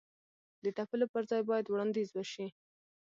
[0.63, 2.47] د تپلو پر ځای باید وړاندیز وشي.